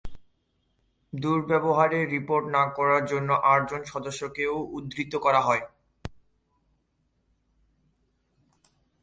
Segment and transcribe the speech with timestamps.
[1.13, 5.63] দুর্ব্যবহারের report না করার জন্য আটজন সদস্যকেও উদ্ধৃত করা হয়।